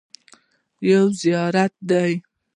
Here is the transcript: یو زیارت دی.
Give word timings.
یو 0.89 1.03
زیارت 1.21 1.73
دی. 1.89 2.11